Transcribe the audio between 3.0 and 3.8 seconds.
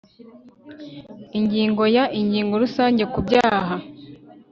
ku byaha